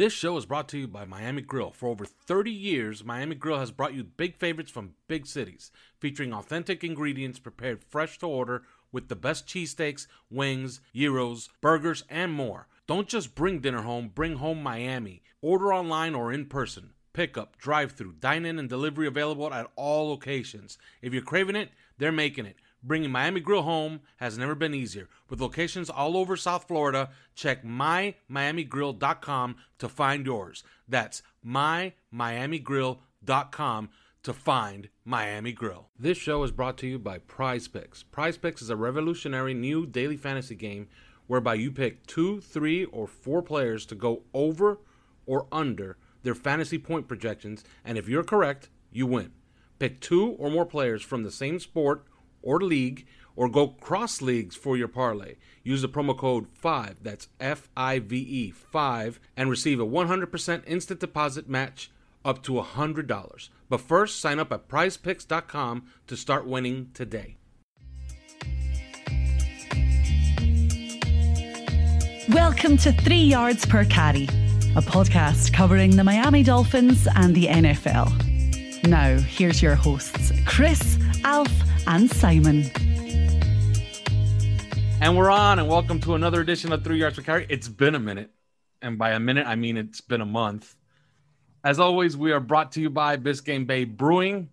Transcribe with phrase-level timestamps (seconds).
[0.00, 1.72] This show is brought to you by Miami Grill.
[1.72, 6.32] For over 30 years, Miami Grill has brought you big favorites from big cities, featuring
[6.32, 12.66] authentic ingredients prepared fresh to order with the best cheesesteaks, wings, gyros, burgers, and more.
[12.86, 15.22] Don't just bring dinner home, bring home Miami.
[15.42, 16.94] Order online or in person.
[17.12, 20.78] Pickup, drive through, dine in, and delivery available at all locations.
[21.02, 22.56] If you're craving it, they're making it.
[22.82, 25.08] Bringing Miami Grill home has never been easier.
[25.28, 30.64] With locations all over South Florida, check mymiamigrill.com to find yours.
[30.88, 33.90] That's mymiamigrill.com
[34.22, 35.88] to find Miami Grill.
[35.98, 38.02] This show is brought to you by Prize Picks.
[38.02, 40.88] Prize Picks is a revolutionary new daily fantasy game
[41.26, 44.80] whereby you pick two, three, or four players to go over
[45.26, 49.32] or under their fantasy point projections, and if you're correct, you win.
[49.78, 52.04] Pick two or more players from the same sport
[52.42, 55.36] or league or go cross leagues for your parlay.
[55.62, 60.62] Use the promo code 5, that's F I V E 5, and receive a 100%
[60.66, 61.90] instant deposit match
[62.24, 63.48] up to $100.
[63.68, 67.36] But first, sign up at prizepicks.com to start winning today.
[72.30, 74.24] Welcome to Three Yards Per Carry,
[74.76, 78.86] a podcast covering the Miami Dolphins and the NFL.
[78.86, 81.50] Now, here's your hosts, Chris, Alf,
[81.86, 82.70] and Simon.
[85.00, 87.46] And we're on, and welcome to another edition of Three Yards Per Carry.
[87.48, 88.30] It's been a minute,
[88.82, 90.76] and by a minute, I mean it's been a month.
[91.64, 94.50] As always, we are brought to you by Biscayne Bay Brewing,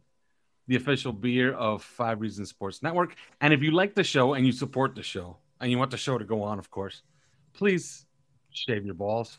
[0.67, 3.15] the official beer of Five Reasons Sports Network.
[3.41, 5.97] And if you like the show and you support the show, and you want the
[5.97, 7.01] show to go on, of course,
[7.53, 8.05] please
[8.51, 9.37] shave your balls.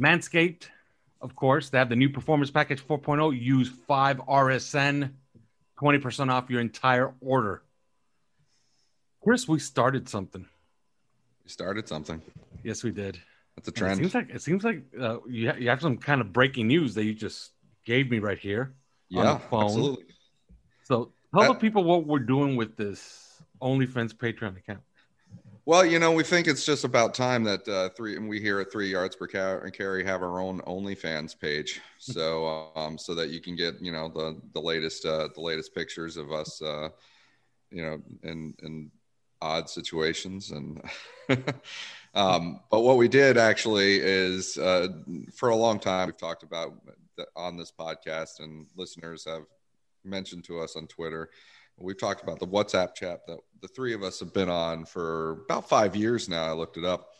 [0.00, 0.68] Manscaped,
[1.20, 3.40] of course, they have the new Performance Package 4.0.
[3.40, 5.10] Use 5RSN,
[5.88, 7.62] 20% off your entire order.
[9.22, 10.46] Chris, we started something.
[11.44, 12.22] We started something.
[12.62, 13.20] Yes, we did.
[13.56, 13.92] That's a And trend.
[14.00, 16.66] It seems like it seems like uh, you, ha- you have some kind of breaking
[16.68, 17.52] news that you just
[17.84, 18.72] gave me right here
[19.14, 19.64] on the phone.
[19.64, 20.06] absolutely.
[20.84, 24.80] So tell Uh, the people what we're doing with this OnlyFans Patreon account.
[25.66, 28.60] Well, you know, we think it's just about time that uh, three and we here
[28.60, 33.30] at Three Yards Per Ca- Carry have our own OnlyFans page, so um, so that
[33.30, 36.90] you can get you know the the latest uh, the latest pictures of us, uh,
[37.70, 38.90] you know, in in
[39.40, 40.82] odd situations and.
[42.14, 44.88] um, but what we did actually is uh,
[45.32, 46.74] for a long time we've talked about
[47.16, 49.44] that on this podcast, and listeners have
[50.04, 51.30] mentioned to us on Twitter
[51.78, 55.42] We've talked about the WhatsApp chat that the three of us have been on for
[55.44, 56.44] about five years now.
[56.44, 57.10] I looked it up,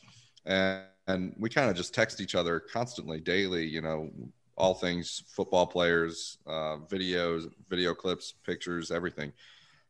[0.46, 3.66] and, and we kind of just text each other constantly, daily.
[3.66, 4.10] You know,
[4.56, 9.32] all things football players, uh, videos, video clips, pictures, everything.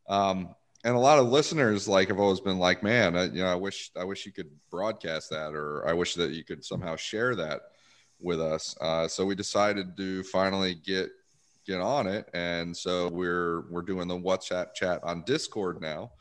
[0.07, 3.51] Um, and a lot of listeners like have always been like, "Man, I, you know,
[3.51, 6.95] I wish I wish you could broadcast that, or I wish that you could somehow
[6.95, 7.61] share that
[8.19, 11.09] with us." Uh, so we decided to finally get
[11.65, 12.29] get on it.
[12.33, 16.11] And so we're we're doing the whatsapp chat on discord now.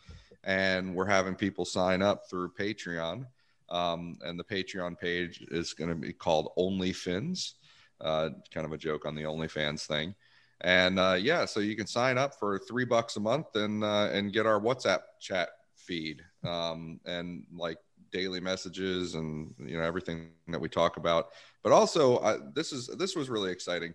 [0.45, 3.27] And we're having people sign up through patreon.
[3.71, 7.55] Um, and the patreon page is going to be called onlyfins
[8.01, 10.15] uh, kind of a joke on the onlyfans thing.
[10.61, 14.09] And uh, yeah so you can sign up for three bucks a month and uh,
[14.13, 17.79] and get our whatsapp chat feed um, and like
[18.13, 21.31] daily messages and you know everything that we talk about.
[21.63, 23.95] But also uh, this is this was really exciting.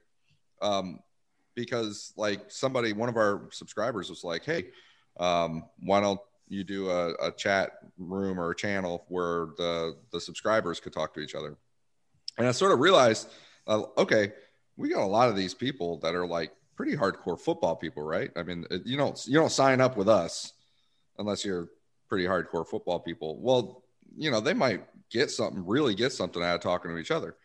[0.61, 0.99] Um,
[1.59, 4.67] because like somebody one of our subscribers was like hey
[5.19, 10.21] um, why don't you do a, a chat room or a channel where the the
[10.21, 11.57] subscribers could talk to each other?
[12.37, 13.29] And i sort of realized
[13.67, 14.31] uh, okay
[14.77, 18.31] we got a lot of these people that are like pretty hardcore football people right?
[18.35, 20.53] I mean you don't you don't sign up with us
[21.17, 21.67] unless you're
[22.07, 23.37] pretty hardcore football people.
[23.41, 23.83] Well
[24.17, 27.35] you know they might get something, really get something out of talking to each other.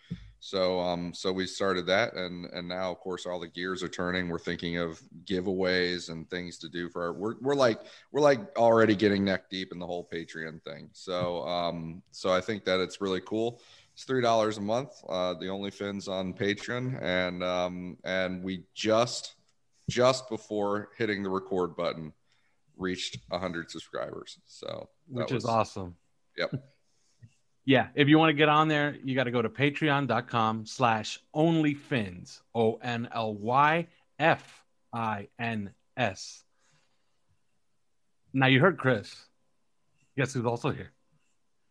[0.45, 3.89] So um, so we started that, and and now of course all the gears are
[3.89, 4.29] turning.
[4.29, 7.13] We're thinking of giveaways and things to do for our.
[7.15, 7.81] We're we're like
[8.13, 10.91] we're like already getting neck deep in the whole Patreon thing.
[10.93, 13.63] So um, so I think that it's really cool.
[13.95, 14.91] It's three dollars a month.
[15.09, 19.37] Uh, the only fins on Patreon, and um, and we just
[19.89, 22.13] just before hitting the record button
[22.77, 25.95] reached 100 subscribers so which was, is awesome
[26.37, 26.51] yep
[27.65, 31.21] yeah if you want to get on there you got to go to patreon.com slash
[31.35, 33.45] onlyfins o-n-l-y-f-i-n-s
[38.37, 39.15] now you heard chris.
[40.17, 40.91] Guess who's also here?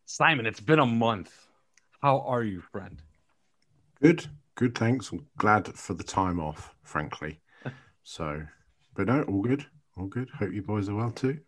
[0.05, 1.31] Simon it's been a month.
[2.01, 3.01] How are you friend?
[4.01, 4.25] Good
[4.55, 5.11] good thanks.
[5.11, 7.39] I'm glad for the time off frankly.
[8.05, 8.43] So
[8.95, 9.65] but no all good
[9.97, 10.29] all good.
[10.37, 11.39] Hope you boys are well too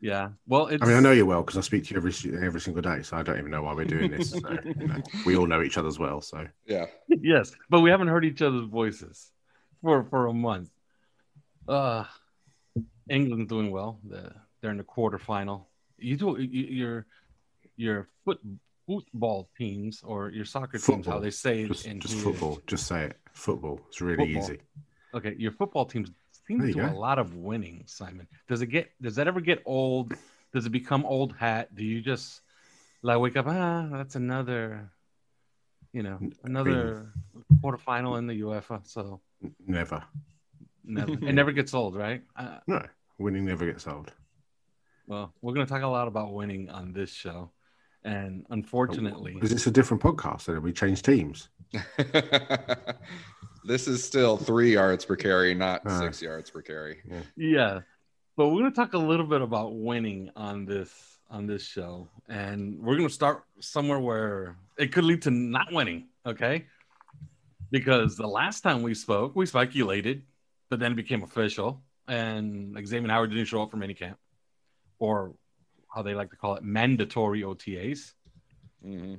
[0.00, 0.30] yeah.
[0.46, 2.12] Well, I mean, I know you're well because I speak to you every
[2.46, 4.30] every single day, so I don't even know why we're doing this.
[4.30, 6.86] So, you know, we all know each other as well, so yeah.
[7.08, 9.30] yes, but we haven't heard each other's voices
[9.82, 10.70] for for a month.
[11.68, 12.04] Uh,
[13.08, 14.00] England's doing well.
[14.08, 15.66] The, they're in the quarterfinal.
[15.98, 17.06] You do your
[17.76, 18.40] your foot
[18.86, 20.96] football teams or your soccer football.
[20.96, 22.60] teams, how they say just, in just football.
[22.66, 23.18] Just say it.
[23.32, 23.80] Football.
[23.88, 24.42] It's really football.
[24.42, 24.60] easy.
[25.14, 26.10] Okay, your football teams
[26.50, 26.86] seem to do go.
[26.86, 28.26] a lot of winning, Simon.
[28.48, 30.14] Does it get does that ever get old?
[30.52, 31.74] Does it become old hat?
[31.74, 32.40] Do you just
[33.02, 34.90] like wake up, ah, that's another
[35.92, 37.12] you know, another
[37.62, 38.86] quarterfinal in the UEFA.
[38.86, 39.20] So
[39.66, 40.02] never.
[40.84, 41.12] Never.
[41.26, 42.22] it never gets old, right?
[42.36, 42.84] Uh, no,
[43.18, 44.12] winning never gets old.
[45.06, 47.50] Well, we're going to talk a lot about winning on this show.
[48.04, 50.46] And unfortunately, is this a different podcast?
[50.46, 51.48] Did we change teams?
[53.64, 56.98] This is still three yards per carry, not uh, six yards per carry.
[57.08, 57.22] Yeah.
[57.36, 57.80] yeah.
[58.36, 62.08] But we're gonna talk a little bit about winning on this on this show.
[62.28, 66.66] And we're gonna start somewhere where it could lead to not winning, okay?
[67.70, 70.22] Because the last time we spoke, we speculated,
[70.70, 74.16] but then it became official, and Xavien Howard didn't show up for minicamp,
[74.98, 75.34] or
[75.94, 78.12] how they like to call it, mandatory OTAs.
[78.84, 79.14] Mm-hmm.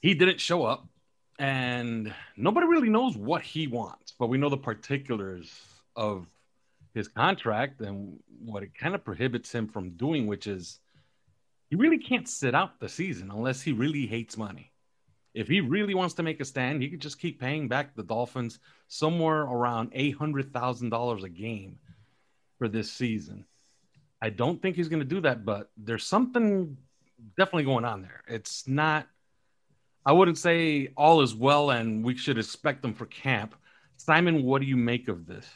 [0.00, 0.88] He didn't show up
[1.38, 5.52] and nobody really knows what he wants, but we know the particulars
[5.94, 6.26] of
[6.94, 10.78] his contract and what it kind of prohibits him from doing, which is
[11.68, 14.70] he really can't sit out the season unless he really hates money.
[15.34, 18.02] If he really wants to make a stand, he could just keep paying back the
[18.02, 18.58] Dolphins
[18.88, 21.78] somewhere around $800,000 a game
[22.58, 23.44] for this season.
[24.22, 26.78] I don't think he's going to do that, but there's something
[27.36, 28.22] definitely going on there.
[28.26, 29.06] It's not
[30.06, 33.56] I wouldn't say all is well and we should expect them for camp.
[33.96, 35.48] Simon, what do you make of this?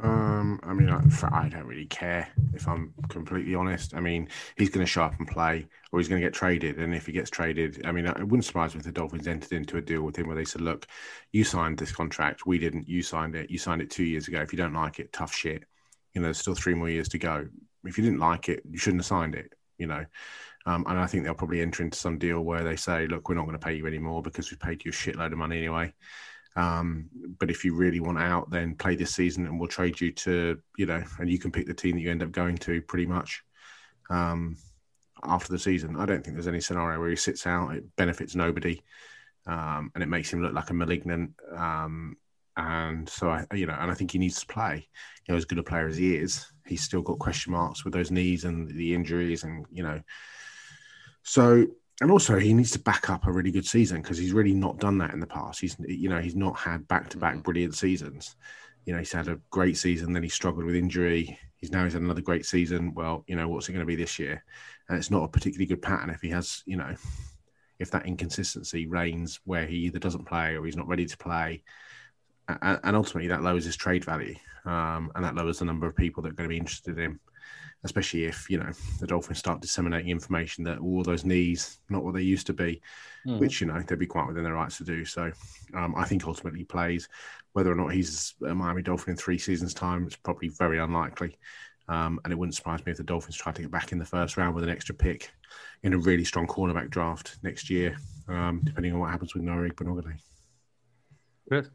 [0.00, 1.00] Um, I mean, I,
[1.32, 3.96] I, don't really care if I'm completely honest.
[3.96, 6.78] I mean, he's going to show up and play, or he's going to get traded.
[6.78, 9.50] And if he gets traded, I mean, it wouldn't surprise me if the Dolphins entered
[9.52, 10.86] into a deal with him where they said, "Look,
[11.32, 12.88] you signed this contract, we didn't.
[12.88, 13.50] You signed it.
[13.50, 14.40] You signed it two years ago.
[14.40, 15.64] If you don't like it, tough shit.
[16.14, 17.48] You know, there's still three more years to go.
[17.84, 19.52] If you didn't like it, you shouldn't have signed it.
[19.78, 20.06] You know,
[20.68, 23.36] um, and I think they'll probably enter into some deal where they say, look, we're
[23.36, 25.94] not going to pay you anymore because we've paid you a shitload of money anyway.
[26.56, 30.12] Um, but if you really want out, then play this season and we'll trade you
[30.12, 32.82] to, you know, and you can pick the team that you end up going to
[32.82, 33.42] pretty much
[34.10, 34.58] um,
[35.22, 35.96] after the season.
[35.96, 37.74] I don't think there's any scenario where he sits out.
[37.74, 38.82] It benefits nobody.
[39.46, 41.30] Um, and it makes him look like a malignant.
[41.56, 42.18] Um,
[42.58, 44.86] and so I, you know, and I think he needs to play.
[45.26, 47.94] You know, as good a player as he is, he's still got question marks with
[47.94, 50.02] those knees and the injuries, and you know,
[51.28, 51.66] so,
[52.00, 54.78] and also he needs to back up a really good season because he's really not
[54.78, 55.60] done that in the past.
[55.60, 58.34] He's, you know, he's not had back to back brilliant seasons.
[58.86, 61.38] You know, he's had a great season, then he struggled with injury.
[61.56, 62.94] He's now he's had another great season.
[62.94, 64.42] Well, you know, what's it going to be this year?
[64.88, 66.94] And it's not a particularly good pattern if he has, you know,
[67.78, 71.62] if that inconsistency reigns where he either doesn't play or he's not ready to play.
[72.48, 76.22] And ultimately, that lowers his trade value, um, and that lowers the number of people
[76.22, 77.20] that are going to be interested in him
[77.84, 78.70] especially if you know
[79.00, 82.80] the Dolphins start disseminating information that all those knees not what they used to be,
[83.26, 83.38] mm.
[83.38, 85.04] which you know they'd be quite within their rights to do.
[85.04, 85.30] So
[85.74, 87.08] um, I think ultimately plays.
[87.52, 91.38] Whether or not he's a Miami Dolphin in three seasons' time, it's probably very unlikely.
[91.88, 94.04] Um, and it wouldn't surprise me if the Dolphins try to get back in the
[94.04, 95.30] first round with an extra pick
[95.82, 97.96] in a really strong cornerback draft next year,
[98.28, 100.20] um, depending on what happens with Noah Igbinoghene.
[101.48, 101.70] Good.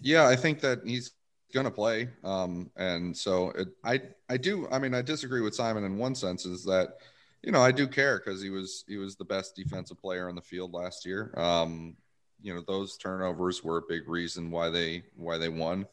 [0.00, 1.12] Yeah, I think that he's
[1.56, 1.98] going to play.
[2.22, 3.94] Um, and so it, I,
[4.28, 6.88] I do, I mean, I disagree with Simon in one sense is that,
[7.42, 10.36] you know, I do care because he was, he was the best defensive player on
[10.36, 11.22] the field last year.
[11.36, 11.96] Um,
[12.44, 15.86] you know, those turnovers were a big reason why they, why they won.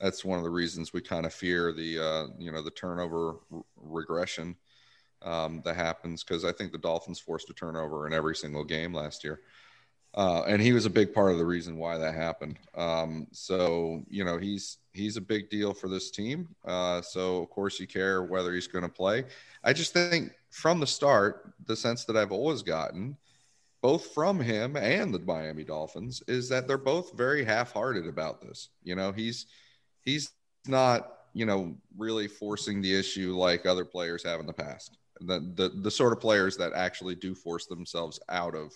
[0.00, 3.36] That's one of the reasons we kind of fear the, uh, you know, the turnover
[3.52, 4.56] r- regression.
[5.24, 8.92] um, that happens because I think the Dolphins forced a turnover in every single game
[8.92, 9.40] last year.
[10.14, 12.58] Uh, and he was a big part of the reason why that happened.
[12.76, 16.48] Um, so you know he's he's a big deal for this team.
[16.64, 19.24] Uh, so of course you care whether he's going to play.
[19.64, 23.16] I just think from the start, the sense that I've always gotten,
[23.80, 28.68] both from him and the Miami Dolphins, is that they're both very half-hearted about this.
[28.82, 29.46] You know, he's
[30.02, 30.32] he's
[30.66, 34.98] not you know really forcing the issue like other players have in the past.
[35.22, 38.74] The the the sort of players that actually do force themselves out of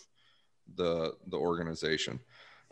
[0.74, 2.20] the the organization.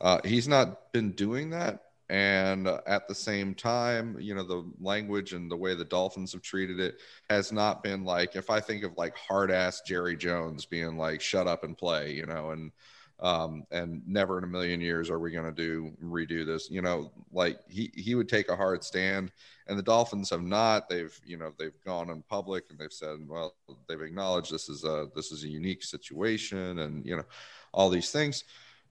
[0.00, 5.32] Uh, he's not been doing that, and at the same time, you know, the language
[5.32, 6.98] and the way the Dolphins have treated it
[7.30, 11.20] has not been like if I think of like hard ass Jerry Jones being like
[11.20, 12.72] shut up and play, you know, and
[13.20, 16.70] um, and never in a million years are we going to do redo this.
[16.70, 19.30] You know, like he he would take a hard stand,
[19.66, 20.88] and the Dolphins have not.
[20.88, 23.54] They've you know they've gone in public and they've said, well,
[23.88, 27.24] they've acknowledged this is a this is a unique situation, and you know
[27.74, 28.44] all these things.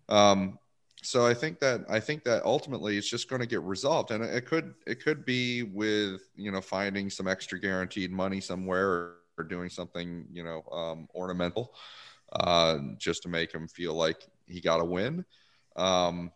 [0.10, 0.60] Um,
[1.02, 4.24] so I think that I think that ultimately it's just going to get resolved, and
[4.24, 9.16] it could it could be with you know finding some extra guaranteed money somewhere or,
[9.38, 11.74] or doing something you know um, ornamental,
[12.34, 15.25] uh, just to make him feel like he got a win,
[15.75, 16.32] um,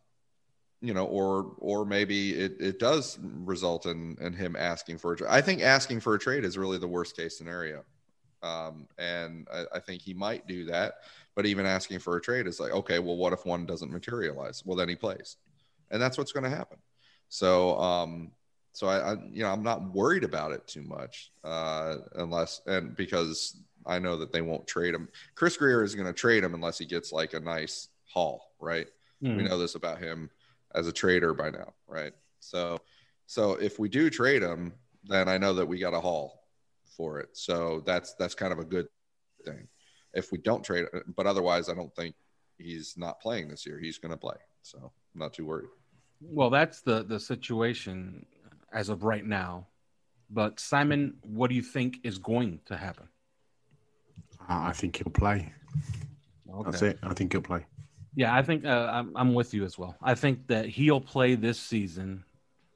[0.82, 5.18] you know, or or maybe it, it does result in in him asking for a
[5.18, 5.30] trade.
[5.30, 7.86] I think asking for a trade is really the worst case scenario,
[8.44, 10.96] um, and I, I think he might do that
[11.38, 14.64] but even asking for a trade is like, okay, well, what if one doesn't materialize?
[14.66, 15.38] Well, then he plays,
[15.92, 16.80] and that's what's going to happen.
[17.30, 18.32] So, um,
[18.74, 22.96] so I, I, you know, I'm not worried about it too much, uh, unless and
[22.96, 25.10] because I know that they won't trade him.
[25.36, 28.88] Chris Grier is going to trade him unless he gets like a nice haul, right?
[29.22, 29.38] Mm.
[29.38, 29.50] We hmm.
[29.50, 30.32] know this about him
[30.74, 32.14] as a trader by now, right?
[32.40, 32.80] So,
[33.28, 36.42] so if we do trade him, then I know that we got a haul
[36.96, 37.30] for it.
[37.38, 38.88] So that's that's kind of a good
[39.46, 39.68] thing
[40.14, 40.86] if we don't trade.
[41.16, 42.16] But otherwise, I don't think
[42.58, 43.80] he's not playing this year.
[43.80, 44.78] He's going to play, so
[45.14, 45.70] I'm not too worried.
[46.22, 48.26] Well, that's the the situation
[48.74, 49.68] as of right now.
[50.30, 53.08] But Simon, what do you think is going to happen?
[54.50, 55.54] I think he'll play.
[56.52, 56.72] Okay.
[56.72, 57.00] That's it.
[57.04, 57.66] I think he'll play.
[58.16, 59.96] Yeah, I think uh, I'm, I'm with you as well.
[60.02, 62.24] I think that he'll play this season,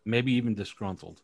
[0.05, 1.21] maybe even disgruntled.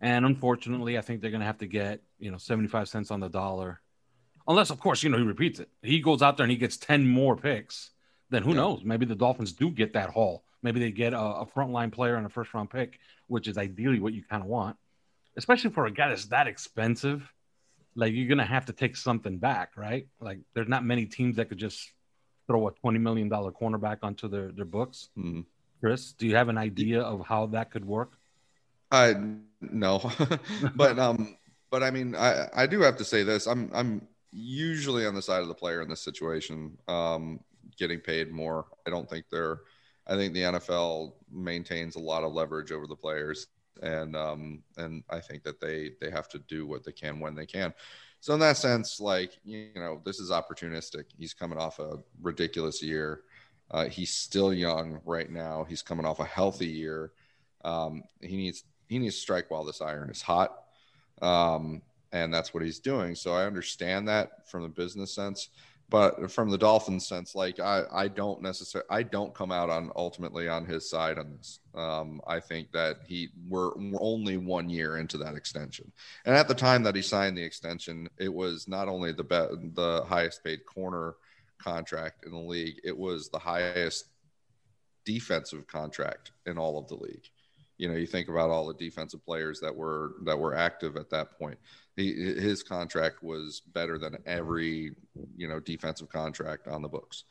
[0.00, 3.20] And unfortunately, I think they're going to have to get you know 75 cents on
[3.20, 3.80] the dollar
[4.46, 5.68] unless of course you know he repeats it.
[5.82, 7.90] He goes out there and he gets ten more picks.
[8.30, 8.56] Then who yeah.
[8.56, 8.84] knows?
[8.84, 10.44] Maybe the Dolphins do get that haul.
[10.62, 14.00] Maybe they get a, a frontline player and a first round pick, which is ideally
[14.00, 14.76] what you kind of want,
[15.36, 17.30] especially for a guy that's that expensive.
[17.94, 20.08] Like you're gonna have to take something back, right?
[20.20, 21.92] Like there's not many teams that could just
[22.46, 25.10] throw a twenty million dollar cornerback onto their their books.
[25.18, 25.42] Mm-hmm.
[25.80, 28.12] Chris, do you have an idea of how that could work?
[28.90, 29.14] I
[29.60, 30.10] no,
[30.74, 31.36] but um,
[31.70, 33.46] but I mean, I I do have to say this.
[33.46, 37.40] I'm I'm usually on the side of the player in this situation, um,
[37.78, 38.66] getting paid more.
[38.86, 39.60] I don't think they're.
[40.06, 43.46] I think the NFL maintains a lot of leverage over the players,
[43.82, 47.34] and um, and I think that they they have to do what they can when
[47.34, 47.72] they can.
[48.20, 51.04] So in that sense, like you know, this is opportunistic.
[51.16, 53.22] He's coming off a ridiculous year.
[53.70, 55.64] Uh, he's still young right now.
[55.68, 57.12] He's coming off a healthy year.
[57.64, 60.64] Um, he needs he needs to strike while this iron is hot.
[61.22, 61.82] Um,
[62.14, 63.14] and that's what he's doing.
[63.14, 65.48] So I understand that from the business sense,
[65.90, 69.90] but from the Dolphins sense, like I, I don't necessarily, I don't come out on
[69.96, 71.58] ultimately on his side on this.
[71.74, 75.92] Um, I think that he we're, we're only one year into that extension,
[76.24, 79.70] and at the time that he signed the extension, it was not only the be-
[79.74, 81.16] the highest paid corner
[81.58, 84.06] contract in the league, it was the highest
[85.04, 87.28] defensive contract in all of the league.
[87.78, 91.10] You know, you think about all the defensive players that were that were active at
[91.10, 91.58] that point.
[91.96, 94.92] He, his contract was better than every
[95.36, 97.24] you know defensive contract on the books.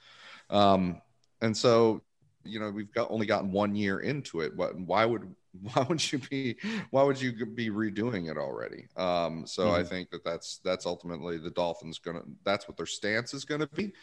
[0.50, 1.02] Um,
[1.42, 2.02] and so
[2.44, 4.56] you know we've got only gotten one year into it.
[4.56, 5.34] What why would
[5.74, 6.58] why would you be
[6.90, 8.88] why would you be redoing it already?
[8.98, 9.76] Um, so mm-hmm.
[9.76, 13.68] i think that that's that's ultimately the dolphins gonna that's what their stance is gonna
[13.68, 13.94] be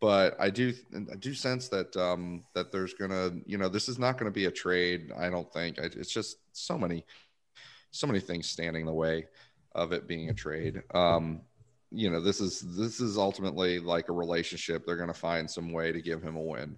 [0.00, 0.72] but i do
[1.12, 4.46] i do sense that um that there's gonna you know this is not gonna be
[4.46, 7.04] a trade i don't think it's just so many
[7.90, 9.26] so many things standing in the way
[9.74, 10.82] of it being a trade.
[10.94, 11.42] Um,
[11.90, 14.86] you know, this is this is ultimately like a relationship.
[14.86, 16.76] They're to find some way to give him a win,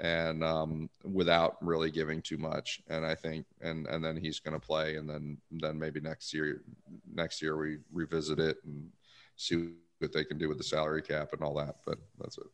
[0.00, 2.80] and um, without really giving too much.
[2.88, 6.62] And I think, and and then he's to play, and then then maybe next year,
[7.12, 8.90] next year we revisit it and
[9.36, 11.76] see what they can do with the salary cap and all that.
[11.86, 12.44] But that's it.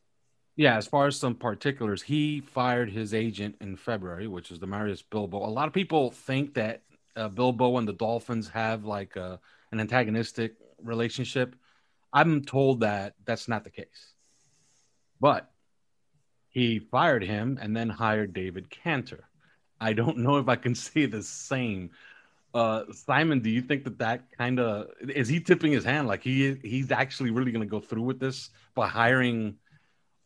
[0.55, 5.03] Yeah, as far as some particulars, he fired his agent in February, which is Damarius
[5.09, 5.37] Bilbo.
[5.37, 6.81] A lot of people think that
[7.15, 9.39] uh, Bilbo and the Dolphins have like a
[9.71, 11.55] an antagonistic relationship.
[12.13, 14.13] I'm told that that's not the case.
[15.19, 15.51] But
[16.49, 19.27] he fired him and then hired David Canter.
[19.79, 21.91] I don't know if I can say the same.
[22.53, 26.23] Uh, Simon, do you think that that kind of is he tipping his hand like
[26.23, 29.55] he he's actually really going to go through with this by hiring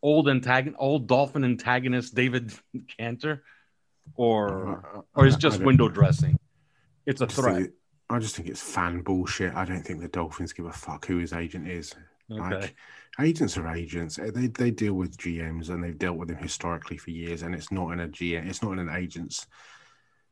[0.01, 2.53] old antagon old dolphin antagonist David
[2.97, 3.43] Canter,
[4.15, 6.37] or or is just window dressing?
[7.05, 7.55] It's a I just threat.
[7.55, 7.71] think
[8.09, 9.53] I just think it's fan bullshit.
[9.55, 11.93] I don't think the Dolphins give a fuck who his agent is.
[12.31, 12.39] Okay.
[12.59, 12.75] Like
[13.19, 14.19] agents are agents.
[14.19, 17.41] Eh, They they deal with GMs and they've dealt with them historically for years.
[17.41, 18.47] And it's not in a GM.
[18.47, 19.47] It's not in an agent's.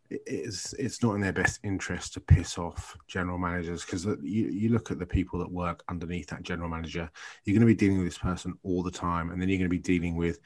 [0.10, 4.48] It- It's it's not in their best interest to piss off general managers because you
[4.50, 7.10] you look at the people that work underneath that general manager.
[7.44, 9.70] You're going to be dealing with this person all the time, and then you're going
[9.70, 10.39] to be dealing with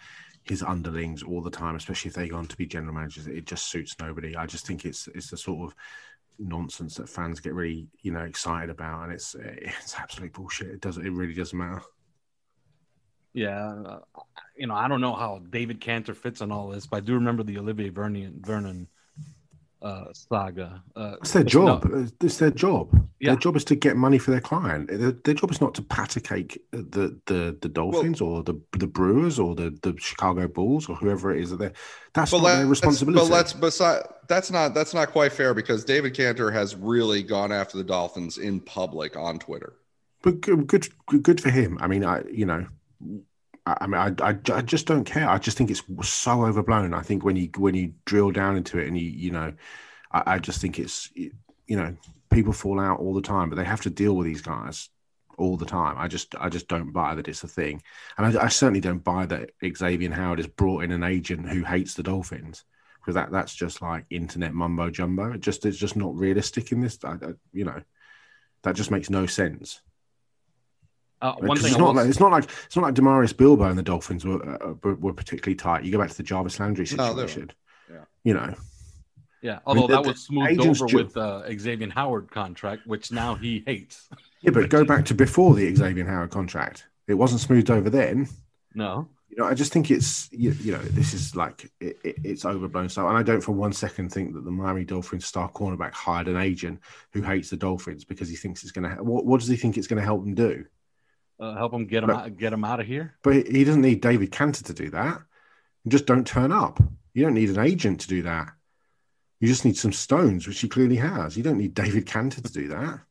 [0.43, 3.27] his underlings all the time, especially if they go on to be general managers.
[3.27, 4.35] It just suits nobody.
[4.35, 5.75] I just think it's it's the sort of
[6.39, 10.67] nonsense that fans get really you know excited about, and it's it's absolute bullshit.
[10.67, 11.05] It doesn't.
[11.05, 11.81] It really doesn't matter.
[13.33, 13.99] Yeah, uh,
[14.55, 17.13] you know, I don't know how David Canter fits in all this, but I do
[17.15, 18.87] remember the Olivier Vernon Vernon
[19.83, 20.81] uh, saga.
[20.95, 22.11] Uh, It's their but no, job.
[22.21, 23.07] It's their job.
[23.19, 23.31] Yeah.
[23.31, 24.87] Their job is to get money for their client.
[24.87, 29.39] Their, their job is not to patacake the the, the Dolphins or the the Brewers
[29.39, 31.73] or the, the Chicago Bulls or whoever it is that they're.
[32.13, 33.27] That's not their let's- responsibility.
[33.27, 37.51] But let's beside that's not that's not quite fair because David Canter has really gone
[37.51, 39.73] after the Dolphins in public on Twitter.
[40.21, 40.87] But good, good,
[41.21, 41.77] good for him.
[41.81, 42.65] I mean, I you know,
[43.65, 45.27] I, mean, I, I, I just don't care.
[45.27, 46.93] I just think it's so overblown.
[46.93, 49.53] I think when you when you drill down into it and you you know,
[50.11, 51.31] I, I just think it's you
[51.77, 51.95] know
[52.31, 54.89] people fall out all the time, but they have to deal with these guys
[55.37, 55.95] all the time.
[55.97, 57.81] I just I just don't buy that it's a thing,
[58.17, 61.63] and I, I certainly don't buy that Xavien Howard has brought in an agent who
[61.63, 62.65] hates the Dolphins
[62.99, 65.33] because that that's just like internet mumbo jumbo.
[65.33, 66.97] It just it's just not realistic in this.
[67.03, 67.81] I, I, you know,
[68.63, 69.81] that just makes no sense.
[71.23, 73.77] Uh, one thing it's not like it's not like it's not like Damarius Bilbo and
[73.79, 75.83] the Dolphins were uh, were, were particularly tight.
[75.85, 77.51] You go back to the Jarvis Landry No, situation.
[77.89, 77.99] Yeah.
[78.25, 78.53] You know,
[79.41, 82.85] Yeah, I mean, although that the was smoothed over ju- with uh, Xavien Howard contract,
[82.85, 84.09] which now he hates.
[84.41, 86.85] yeah, but go back to before the Xavien Howard contract.
[87.07, 88.27] It wasn't smoothed over then.
[88.75, 92.15] No, You know, I just think it's you, you know this is like it, it,
[92.23, 95.49] it's overblown stuff, and I don't for one second think that the Miami Dolphins star
[95.49, 96.79] cornerback hired an agent
[97.13, 99.01] who hates the Dolphins because he thinks it's going to.
[99.03, 100.65] What, what does he think it's going to help them do?
[101.43, 103.15] Uh, help him get him But- out, get him out of here.
[103.21, 105.21] But he- doesn't need David Canter to do that.
[105.87, 106.79] Just don't turn up.
[107.13, 108.53] You don't need an agent to do that.
[109.41, 111.35] You just need some stones, which he clearly has.
[111.35, 113.01] You don't need David Canter to do that.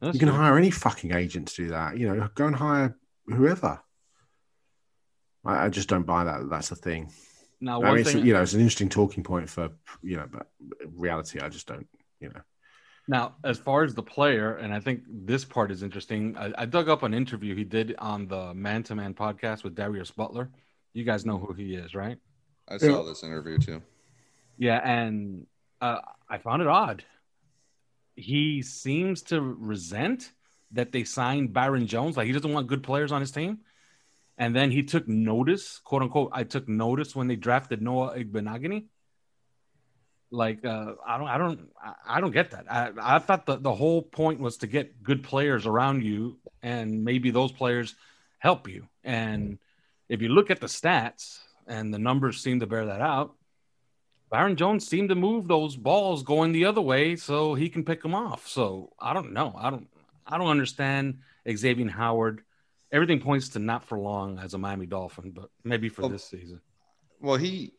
[0.00, 0.36] That's you can true.
[0.36, 1.96] hire any fucking agent to do that.
[1.96, 3.80] You know, go and hire whoever.
[5.44, 6.50] I, I just don't buy that.
[6.50, 7.10] That's the thing.
[7.62, 8.26] now I mean, it's, thing.
[8.26, 9.70] you know, it's an interesting talking point for
[10.02, 10.48] you know, but
[10.94, 11.88] reality, I just don't.
[12.20, 12.40] You know,
[13.10, 16.36] Now, as far as the player, and I think this part is interesting.
[16.36, 19.74] I, I dug up an interview he did on the Man to Man podcast with
[19.74, 20.50] Darius Butler.
[20.92, 22.18] You guys know who he is, right?
[22.68, 23.82] I saw this interview too.
[24.58, 25.46] Yeah, and
[25.80, 27.02] uh, I found it odd.
[28.14, 30.30] He seems to resent
[30.72, 32.16] that they signed Byron Jones.
[32.16, 33.60] Like he doesn't want good players on his team.
[34.36, 36.30] And then he took notice, quote unquote.
[36.32, 38.84] I took notice when they drafted Noah Igbinoghene.
[40.30, 41.68] Like uh, I don't, I don't,
[42.06, 42.70] I- don't get that.
[42.70, 47.04] I, I thought the, the whole point was to get good players around you, and
[47.04, 47.94] maybe those players
[48.38, 48.86] help you.
[49.04, 49.58] And
[50.08, 53.34] if you look at the stats, and the numbers seem to bear that out,
[54.30, 58.02] Byron Jones seemed to move those balls going the other way so he can pick
[58.02, 58.46] them off.
[58.46, 59.54] So I don't know.
[59.56, 59.88] I don't
[60.26, 62.42] I don't understand Xavien Howard.
[62.92, 66.24] Everything points to not for long as a Miami Dolphin, but maybe for Well, this
[66.24, 66.60] season.
[67.20, 67.74] Well, he,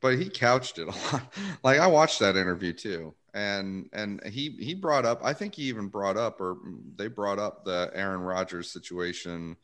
[0.00, 1.32] but he couched it a lot.
[1.62, 5.20] Like I watched that interview too, and and he he brought up.
[5.24, 6.56] I think he even brought up, or
[6.96, 9.56] they brought up the Aaron Rodgers situation.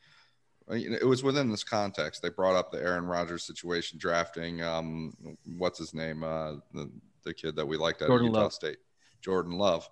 [0.71, 2.23] Uh, It was within this context.
[2.23, 5.15] They brought up the Aaron Rodgers situation, drafting um,
[5.57, 6.91] what's his name, uh, the
[7.25, 8.53] the kid that we liked at Jordan Utah Love.
[8.53, 8.79] State,
[9.21, 9.89] Jordan Love.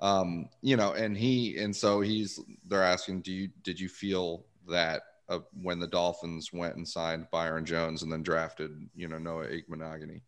[0.00, 4.44] Um, you know, and he and so he's they're asking, do you did you feel
[4.68, 5.02] that
[5.52, 10.22] when the Dolphins went and signed Byron Jones and then drafted, you know, Noah Igbinoghene.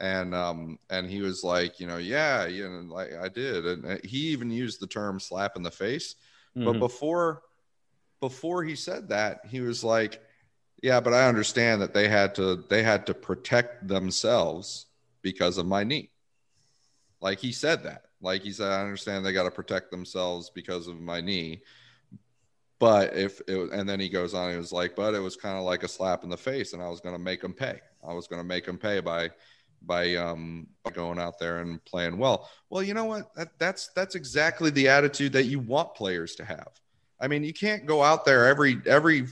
[0.00, 3.66] And um and he was like, you know, yeah, you know, like I did.
[3.66, 6.14] And uh, he even used the term slap in the face.
[6.64, 6.78] But Mhm.
[6.80, 7.42] before
[8.20, 10.20] before he said that, he was like,
[10.82, 14.86] yeah, but I understand that they had to they had to protect themselves
[15.22, 16.10] because of my knee.
[17.20, 18.02] Like he said that.
[18.20, 21.62] Like he said, I understand they got to protect themselves because of my knee.
[22.78, 25.58] But if it and then he goes on, he was like, but it was kind
[25.58, 27.80] of like a slap in the face, and I was going to make him pay.
[28.06, 29.30] I was going to make him pay by
[29.82, 32.48] by um going out there and playing well.
[32.70, 33.34] Well, you know what?
[33.34, 36.68] That, that's that's exactly the attitude that you want players to have.
[37.20, 39.26] I mean, you can't go out there every every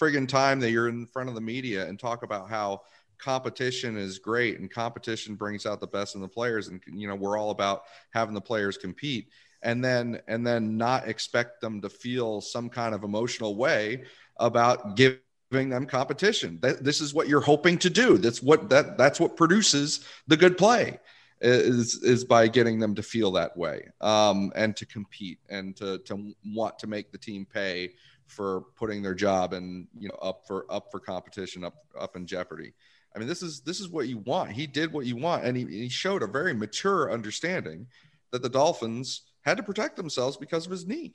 [0.00, 2.82] friggin' time that you're in front of the media and talk about how
[3.18, 7.16] competition is great and competition brings out the best in the players and you know
[7.16, 9.28] we're all about having the players compete
[9.62, 14.04] and then and then not expect them to feel some kind of emotional way
[14.38, 16.58] about giving them competition.
[16.62, 18.18] That this is what you're hoping to do.
[18.18, 20.98] That's what that that's what produces the good play
[21.40, 25.98] is is by getting them to feel that way um, and to compete and to
[25.98, 27.92] to want to make the team pay
[28.26, 32.26] for putting their job and you know up for up for competition up up in
[32.26, 32.72] jeopardy.
[33.14, 34.52] I mean, this is this is what you want.
[34.52, 37.86] He did what you want, and he, he showed a very mature understanding
[38.30, 41.14] that the Dolphins had to protect themselves because of his knee,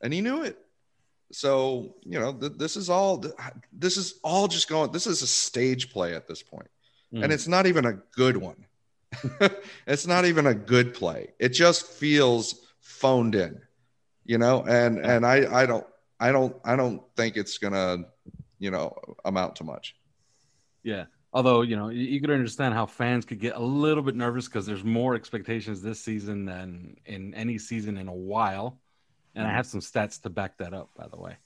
[0.00, 0.58] and he knew it.
[1.32, 3.24] So you know, th- this is all
[3.72, 4.92] this is all just going.
[4.92, 6.68] This is a stage play at this point.
[7.12, 7.24] Mm.
[7.24, 8.66] and it's not even a good one.
[9.86, 11.28] it's not even a good play.
[11.38, 13.60] It just feels phoned in,
[14.24, 14.64] you know.
[14.68, 15.86] And and I I don't
[16.20, 18.04] I don't I don't think it's gonna
[18.58, 19.96] you know amount to much.
[20.82, 21.06] Yeah.
[21.32, 24.64] Although you know you, could understand how fans could get a little bit nervous because
[24.64, 28.80] there's more expectations this season than in any season in a while,
[29.34, 31.36] and I have some stats to back that up, by the way.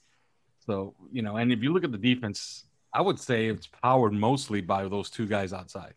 [0.65, 4.13] So you know, and if you look at the defense, I would say it's powered
[4.13, 5.95] mostly by those two guys outside,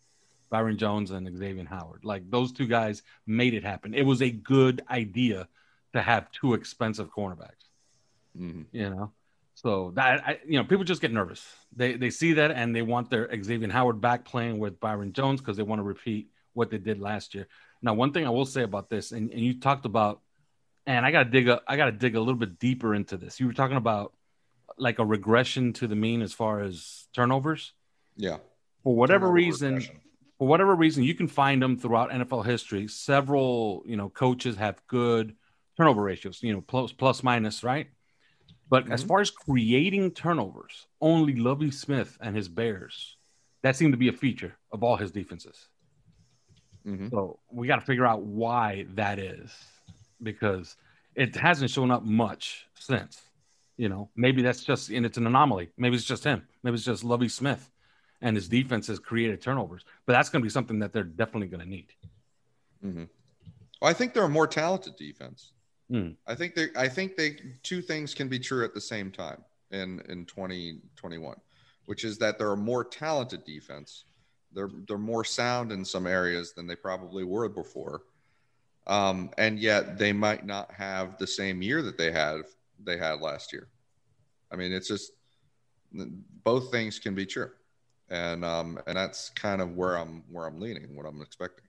[0.51, 2.05] Byron Jones and Xavien Howard.
[2.05, 3.94] Like those two guys made it happen.
[3.94, 5.49] It was a good idea
[5.92, 7.70] to have two expensive cornerbacks.
[8.37, 8.62] Mm-hmm.
[8.72, 9.12] You know,
[9.66, 11.44] so that I, you know, people just get nervous.
[11.74, 15.40] They they see that and they want their Xavien Howard back playing with Byron Jones
[15.40, 17.48] because they want to repeat what they did last year.
[17.83, 20.20] Now, one thing I will say about this, and, and you talked about,
[20.87, 23.40] and I gotta dig up, I gotta dig a little bit deeper into this.
[23.40, 24.12] You were talking about
[24.79, 27.72] like a regression to the mean as far as turnovers.
[28.14, 28.37] Yeah.
[28.85, 30.00] For whatever Turnover reason, regression.
[30.38, 32.87] for whatever reason, you can find them throughout NFL history.
[32.87, 35.35] Several, you know, coaches have good
[35.76, 36.40] turnover ratios.
[36.40, 37.88] You know, plus plus minus, right?
[38.68, 38.92] But mm-hmm.
[38.92, 43.16] as far as creating turnovers, only Lovie Smith and his Bears,
[43.62, 45.68] that seemed to be a feature of all his defenses.
[46.87, 47.09] Mm-hmm.
[47.09, 49.52] So we got to figure out why that is
[50.22, 50.76] because
[51.14, 53.20] it hasn't shown up much since.
[53.76, 55.70] You know, maybe that's just, and it's an anomaly.
[55.76, 56.46] Maybe it's just him.
[56.62, 57.70] Maybe it's just Lovie Smith
[58.22, 59.85] and his defense has created turnovers.
[60.07, 61.92] But that's going to be something that they're definitely going to need.
[62.85, 63.05] Mm-hmm.
[63.81, 65.52] Well, I think they're a more talented defense.
[65.90, 66.11] Hmm.
[66.27, 69.42] I think they I think they two things can be true at the same time
[69.70, 71.37] in in 2021,
[71.87, 74.05] which is that they're a more talented defense.
[74.53, 78.03] They're they're more sound in some areas than they probably were before.
[78.87, 82.42] Um, and yet they might not have the same year that they had
[82.83, 83.68] they had last year.
[84.51, 85.12] I mean, it's just
[86.44, 87.51] both things can be true,
[88.09, 91.64] and um, and that's kind of where I'm where I'm leaning, what I'm expecting.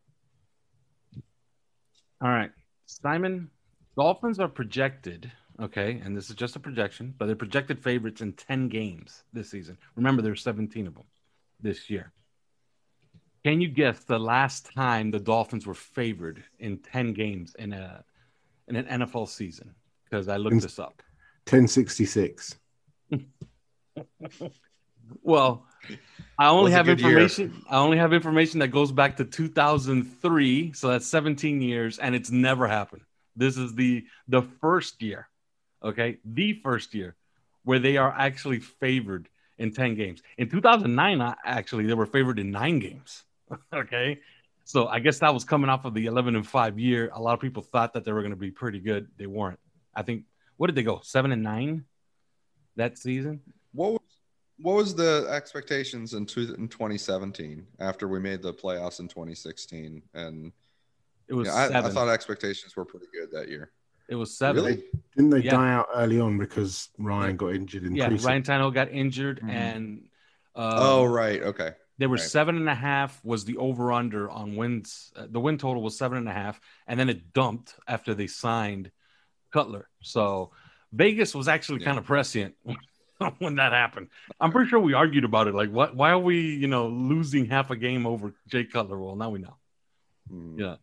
[2.21, 2.51] All right,
[2.85, 3.49] Simon,
[3.97, 8.33] Dolphins are projected, okay, and this is just a projection, but they're projected favorites in
[8.33, 9.75] 10 games this season.
[9.95, 11.05] Remember, there's 17 of them
[11.59, 12.11] this year.
[13.43, 18.03] Can you guess the last time the Dolphins were favored in 10 games in a
[18.67, 19.73] in an NFL season?
[20.03, 21.01] Because I looked this up.
[21.45, 22.55] 1066.
[25.23, 25.65] well,
[26.37, 27.49] I only have information.
[27.51, 27.61] Year.
[27.69, 32.29] I only have information that goes back to 2003, so that's 17 years, and it's
[32.29, 33.01] never happened.
[33.37, 35.29] This is the the first year,
[35.83, 37.15] okay, the first year
[37.63, 40.21] where they are actually favored in 10 games.
[40.37, 43.23] In 2009, actually, they were favored in nine games.
[43.73, 44.19] okay.
[44.63, 47.09] So I guess that was coming off of the 11 and 5 year.
[47.13, 49.09] A lot of people thought that they were going to be pretty good.
[49.17, 49.59] They weren't.
[49.93, 50.23] I think,
[50.55, 51.01] what did they go?
[51.03, 51.83] Seven and nine
[52.77, 53.41] that season?
[53.73, 54.01] What was,
[54.59, 60.01] what was the expectations in, two, in 2017 after we made the playoffs in 2016?
[60.13, 60.51] And
[61.29, 61.47] it was.
[61.47, 63.71] Yeah, I, I, thought expectations were pretty good that year.
[64.09, 64.63] It was seven.
[64.63, 64.83] Really?
[65.15, 65.51] Didn't they yeah.
[65.51, 67.95] die out early on because Ryan got injured in?
[67.95, 69.49] Yeah, Ryan Tannehill got injured, mm-hmm.
[69.49, 69.87] and
[70.55, 71.71] um, oh right, okay.
[71.99, 72.23] They were right.
[72.23, 75.11] seven and a half was the over under on wins.
[75.15, 78.27] Uh, the win total was seven and a half, and then it dumped after they
[78.27, 78.91] signed
[79.51, 79.89] Cutler.
[80.01, 80.51] So
[80.93, 81.87] Vegas was actually yeah.
[81.87, 82.55] kind of prescient
[83.39, 84.09] when that happened.
[84.39, 85.55] I'm pretty sure we argued about it.
[85.55, 85.95] Like, what?
[85.95, 88.99] Why are we, you know, losing half a game over Jay Cutler?
[88.99, 89.57] Well, now we know.
[90.31, 90.59] Mm.
[90.59, 90.75] Yeah.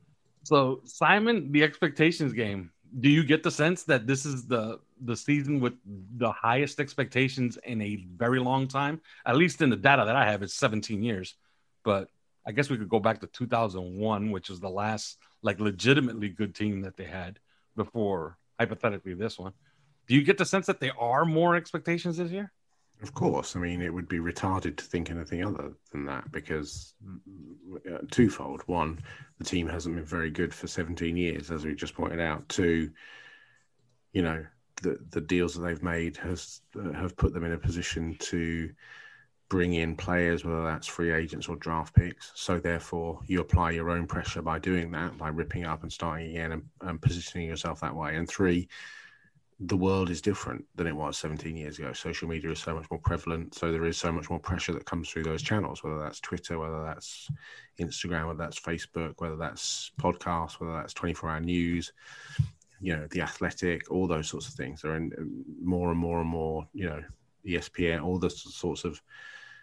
[0.44, 2.70] So Simon, the expectations game.
[3.00, 7.58] Do you get the sense that this is the the season with the highest expectations
[7.64, 9.00] in a very long time?
[9.26, 11.34] At least in the data that I have, it's 17 years.
[11.82, 12.08] But
[12.46, 16.54] I guess we could go back to 2001, which is the last like legitimately good
[16.54, 17.40] team that they had
[17.74, 19.52] before hypothetically this one.
[20.06, 22.52] Do you get the sense that there are more expectations this year?
[23.04, 26.94] Of course, I mean it would be retarded to think anything other than that because
[27.86, 28.62] uh, twofold.
[28.64, 28.98] One,
[29.36, 32.48] the team hasn't been very good for 17 years, as we just pointed out.
[32.48, 32.90] Two,
[34.14, 34.42] you know,
[34.82, 38.70] the the deals that they've made has uh, have put them in a position to
[39.50, 42.32] bring in players, whether that's free agents or draft picks.
[42.34, 46.30] So therefore, you apply your own pressure by doing that, by ripping up and starting
[46.30, 48.16] again and, and positioning yourself that way.
[48.16, 48.66] And three,
[49.66, 51.92] the world is different than it was 17 years ago.
[51.92, 53.54] Social media is so much more prevalent.
[53.54, 56.58] So there is so much more pressure that comes through those channels, whether that's Twitter,
[56.58, 57.30] whether that's
[57.80, 61.92] Instagram, whether that's Facebook, whether that's podcasts, whether that's 24 hour news,
[62.80, 65.22] you know, the athletic, all those sorts of things are in uh,
[65.62, 67.02] more and more and more, you know,
[67.46, 69.00] ESPN, all the sorts of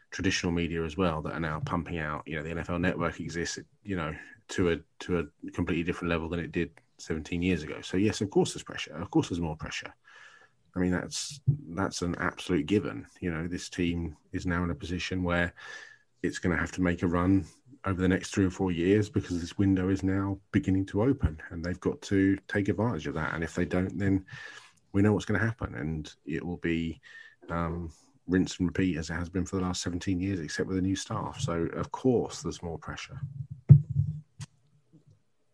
[0.09, 2.23] traditional media as well that are now pumping out.
[2.25, 4.15] You know, the NFL Network exists, you know,
[4.49, 7.81] to a to a completely different level than it did 17 years ago.
[7.81, 8.93] So yes, of course there's pressure.
[8.93, 9.93] Of course there's more pressure.
[10.75, 13.05] I mean that's that's an absolute given.
[13.19, 15.53] You know, this team is now in a position where
[16.23, 17.45] it's going to have to make a run
[17.85, 21.41] over the next three or four years because this window is now beginning to open,
[21.49, 23.33] and they've got to take advantage of that.
[23.33, 24.25] And if they don't, then
[24.93, 27.01] we know what's going to happen, and it will be
[27.49, 27.91] um,
[28.27, 30.81] rinse and repeat as it has been for the last 17 years, except with a
[30.81, 31.39] new staff.
[31.39, 33.19] So, of course, there's more pressure.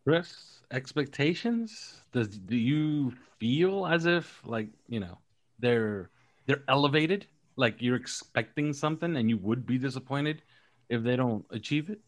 [0.08, 2.00] Chris, expectations?
[2.14, 5.18] Does do you feel as if like you know
[5.60, 6.12] they're
[6.46, 7.28] they're elevated?
[7.58, 10.44] Like you're expecting something, and you would be disappointed
[10.88, 12.00] if they don't achieve it.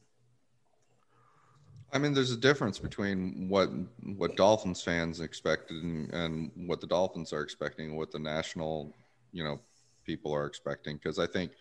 [1.91, 3.69] I mean, there's a difference between what
[4.15, 8.95] what Dolphins fans expected and, and what the Dolphins are expecting, what the national,
[9.33, 9.59] you know,
[10.05, 11.51] people are expecting because I think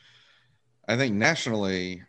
[0.87, 2.01] I think nationally,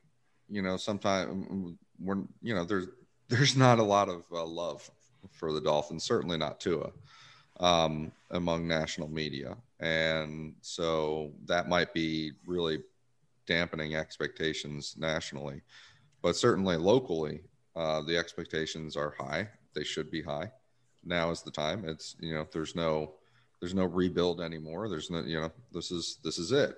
[0.47, 2.89] you know, sometimes we're you know there's
[3.29, 4.89] there's not a lot of uh, love
[5.31, 6.91] for the Dolphins, certainly not Tua,
[7.59, 12.79] um, among national media, and so that might be really
[13.45, 15.61] dampening expectations nationally,
[16.21, 17.41] but certainly locally,
[17.75, 19.47] uh, the expectations are high.
[19.73, 20.51] They should be high.
[21.03, 21.85] Now is the time.
[21.87, 23.13] It's you know there's no
[23.59, 24.89] there's no rebuild anymore.
[24.89, 26.77] There's no, you know, this is this is it.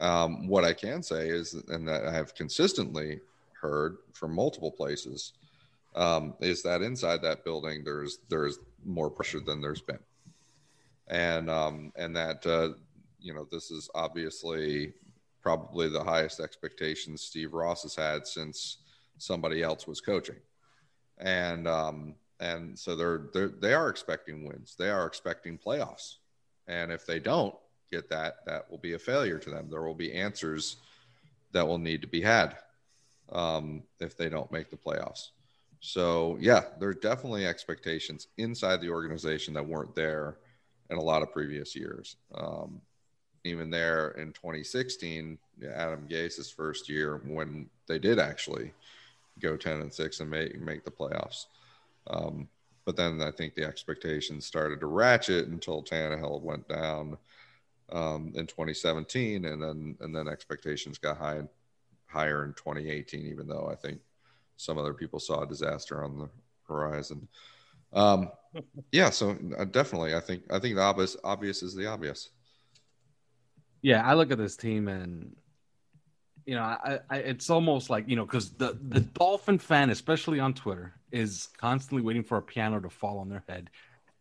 [0.00, 3.20] Um, what I can say is, and that I have consistently
[3.60, 5.32] heard from multiple places,
[5.94, 9.98] um, is that inside that building there's there's more pressure than there's been,
[11.08, 12.70] and um, and that uh,
[13.20, 14.92] you know this is obviously
[15.42, 18.78] probably the highest expectations Steve Ross has had since
[19.18, 20.36] somebody else was coaching,
[21.18, 24.74] and um, and so they're, they're they are expecting wins.
[24.78, 26.16] They are expecting playoffs,
[26.68, 27.54] and if they don't
[27.90, 29.68] get that, that will be a failure to them.
[29.68, 30.76] There will be answers
[31.52, 32.56] that will need to be had
[33.32, 35.30] um, if they don't make the playoffs.
[35.80, 40.36] So yeah, there are definitely expectations inside the organization that weren't there
[40.90, 42.16] in a lot of previous years.
[42.34, 42.80] Um,
[43.44, 45.38] even there in 2016,
[45.74, 48.72] Adam Gase's first year when they did actually
[49.40, 51.46] go 10 and six and make make the playoffs.
[52.08, 52.48] Um,
[52.84, 57.16] but then I think the expectations started to ratchet until Tannehill went down
[57.92, 61.42] um, in 2017, and then and then expectations got high
[62.06, 63.26] higher in 2018.
[63.26, 64.00] Even though I think
[64.60, 66.28] some other people saw a disaster on the
[66.68, 67.26] horizon.
[67.92, 68.30] Um,
[68.92, 72.30] yeah, so uh, definitely, I think I think the obvious obvious is the obvious.
[73.82, 75.34] Yeah, I look at this team and
[76.46, 80.40] you know, I, I, it's almost like you know, because the the Dolphin fan, especially
[80.40, 83.70] on Twitter, is constantly waiting for a piano to fall on their head,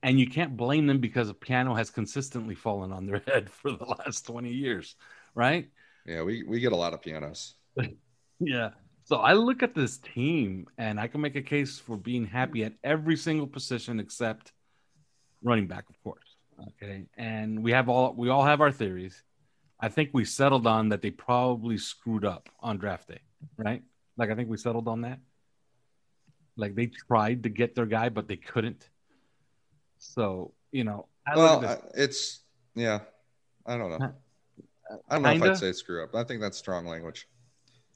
[0.03, 3.71] and you can't blame them because a piano has consistently fallen on their head for
[3.71, 4.95] the last twenty years,
[5.35, 5.69] right?
[6.05, 7.55] Yeah, we we get a lot of pianos.
[8.39, 8.69] yeah.
[9.09, 12.63] So I look at this team, and I can make a case for being happy
[12.63, 14.53] at every single position except
[15.41, 16.35] running back, of course.
[16.69, 19.23] Okay, and we have all we all have our theories
[19.79, 23.21] I think we settled on that they probably screwed up on draft day,
[23.57, 23.81] right?
[24.15, 25.19] Like I think we settled on that.
[26.55, 28.89] Like they tried to get their guy, but they couldn't.
[29.97, 32.41] So you know, I well, it's
[32.75, 32.99] yeah,
[33.65, 34.13] I don't know.
[35.09, 35.45] I don't know Kinda?
[35.45, 36.13] if I'd say screw up.
[36.13, 37.27] I think that's strong language.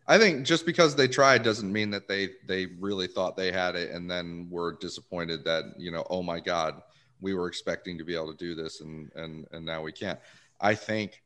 [0.08, 3.76] I think just because they tried doesn't mean that they they really thought they had
[3.76, 6.82] it and then were disappointed that you know oh my god
[7.22, 10.20] we were expecting to be able to do this and and and now we can't.
[10.60, 11.24] I think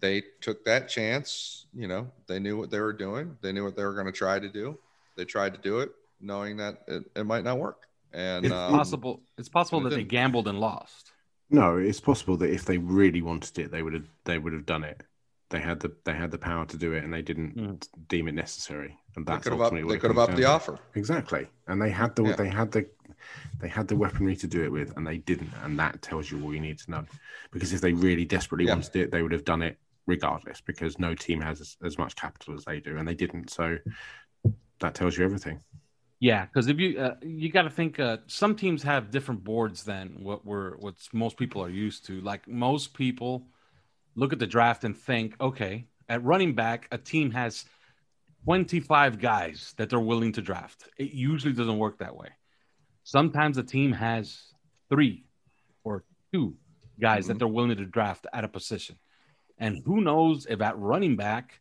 [0.00, 1.66] they took that chance.
[1.72, 3.36] You know, they knew what they were doing.
[3.40, 4.78] They knew what they were going to try to do.
[5.16, 7.84] They tried to do it, knowing that it, it might not work.
[8.12, 9.22] And it's um, possible.
[9.36, 11.12] It's possible that they gambled and lost.
[11.50, 14.08] No, it's possible that if they really wanted it, they would have.
[14.24, 15.02] They would have done it.
[15.50, 17.88] They had the they had the power to do it, and they didn't mm.
[18.08, 18.98] deem it necessary.
[19.16, 20.48] And that's they could have upped, they could have upped the to.
[20.48, 20.78] offer.
[20.94, 22.36] Exactly, and they had the yeah.
[22.36, 22.86] they had the
[23.58, 25.50] they had the weaponry to do it with, and they didn't.
[25.62, 27.04] And that tells you all you need to know.
[27.50, 28.74] Because if they really desperately yeah.
[28.74, 32.16] wanted it, they would have done it regardless because no team has as, as, much
[32.16, 33.76] capital as they do and they didn't so
[34.80, 35.60] that tells you everything
[36.20, 39.84] Yeah, because if you uh, you got to think, uh, some teams have different boards
[39.84, 42.20] than what we're what most people are used to.
[42.20, 43.46] Like most people
[44.18, 47.64] look at the draft and think, okay, at running back, a team has
[48.44, 50.88] 25 guys that they're willing to draft.
[50.96, 52.30] It usually doesn't work that way.
[53.04, 54.42] Sometimes a team has
[54.88, 55.24] three
[55.84, 56.56] or two
[57.00, 57.28] guys mm-hmm.
[57.28, 58.96] that they're willing to draft at a position.
[59.56, 61.60] And who knows if at running back,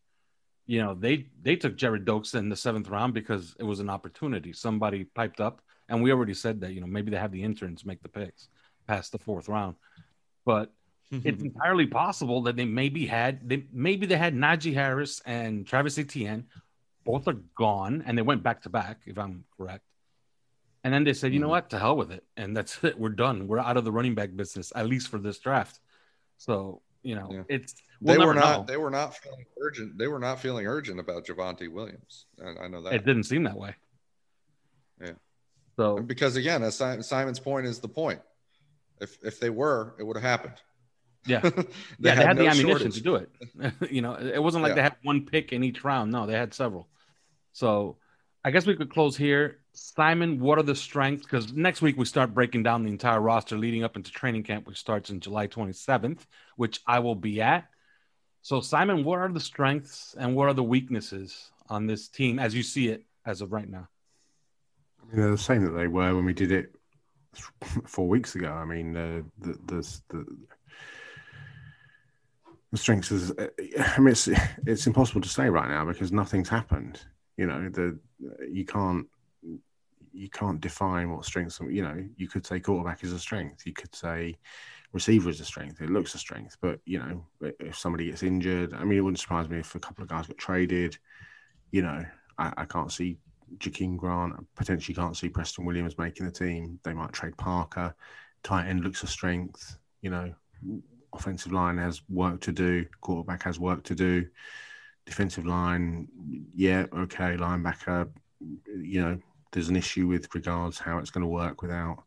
[0.65, 3.89] you know, they they took Gerrid Doaks in the seventh round because it was an
[3.89, 4.51] opportunity.
[4.51, 7.85] Somebody piped up, and we already said that, you know, maybe they have the interns
[7.85, 8.49] make the picks
[8.87, 9.75] past the fourth round.
[10.45, 10.73] But
[11.11, 15.97] it's entirely possible that they maybe had they maybe they had Najee Harris and Travis
[15.97, 16.45] Etienne,
[17.05, 19.83] both are gone, and they went back to back, if I'm correct.
[20.83, 21.51] And then they said, you know mm-hmm.
[21.51, 22.99] what, to hell with it, and that's it.
[22.99, 23.47] We're done.
[23.47, 25.79] We're out of the running back business, at least for this draft.
[26.37, 27.43] So you know, yeah.
[27.47, 28.65] it's we'll they were not know.
[28.65, 29.97] they were not feeling urgent.
[29.97, 32.25] They were not feeling urgent about Javonte Williams.
[32.43, 33.75] I, I know that it didn't seem that way.
[35.01, 35.13] Yeah.
[35.77, 38.21] So because again, as Simon's point is the point.
[38.99, 40.55] If if they were, it would have happened.
[41.29, 41.49] Yeah, they
[41.99, 42.93] yeah, had they had no the ammunition shortage.
[42.95, 43.31] to do it.
[43.91, 44.75] you know, it wasn't like yeah.
[44.75, 46.11] they had one pick in each round.
[46.11, 46.87] No, they had several.
[47.53, 47.97] So,
[48.43, 49.59] I guess we could close here.
[49.73, 51.23] Simon, what are the strengths?
[51.23, 54.67] Because next week we start breaking down the entire roster leading up into training camp,
[54.67, 56.21] which starts in July 27th,
[56.55, 57.67] which I will be at.
[58.41, 62.55] So, Simon, what are the strengths and what are the weaknesses on this team as
[62.55, 63.89] you see it as of right now?
[65.01, 66.73] I mean, they're the same that they were when we did it
[67.85, 68.51] four weeks ago.
[68.51, 70.25] I mean, uh, the, the, the
[72.71, 73.47] the strengths is uh,
[73.79, 74.29] i mean it's
[74.65, 77.01] it's impossible to say right now because nothing's happened.
[77.37, 77.99] You know the
[78.49, 79.07] you can't
[80.13, 83.65] you can't define what strengths you know you could say quarterback is a strength.
[83.65, 84.35] You could say
[84.91, 85.81] receiver is a strength.
[85.81, 87.23] It looks a strength but you know
[87.59, 90.27] if somebody gets injured i mean it wouldn't surprise me if a couple of guys
[90.27, 90.97] got traded.
[91.71, 92.03] You know
[92.37, 93.17] i, I can't see
[93.59, 96.79] Jakeem Grant potentially can't see Preston Williams making the team.
[96.83, 97.95] They might trade Parker.
[98.43, 100.33] Tight end looks a strength you know
[101.17, 104.25] offensive line has work to do, quarterback has work to do,
[105.05, 106.07] defensive line,
[106.53, 109.17] yeah, okay, linebacker, you know,
[109.51, 112.03] there's an issue with regards how it's going to work without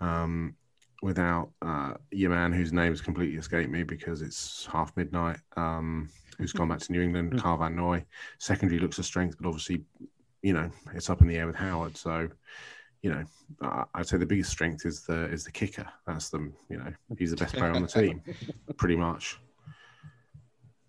[0.00, 0.56] um,
[1.02, 5.36] without uh, your man whose name has completely escaped me because it's half midnight.
[5.56, 7.32] Um, who's gone back to New England?
[7.32, 7.38] Hmm.
[7.38, 8.04] Kyle Van Noy.
[8.38, 9.84] Secondary looks a strength, but obviously,
[10.42, 11.96] you know, it's up in the air with Howard.
[11.96, 12.28] So
[13.04, 15.86] you know, I'd say the biggest strength is the is the kicker.
[16.06, 18.22] That's the you know he's the best player on the team,
[18.78, 19.38] pretty much.